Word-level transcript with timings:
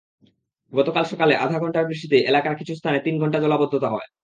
গতকাল 0.73 1.03
সকালে 1.03 1.33
আধা 1.35 1.57
ঘণ্টার 1.59 1.87
বৃষ্টিতেই 1.89 2.25
এলাকার 2.25 2.55
কিছু 2.55 2.73
স্থানে 2.75 2.97
তিন 3.05 3.15
ঘণ্টা 3.21 3.39
জলাবদ্ধতা 3.39 3.87
হয়। 3.89 4.07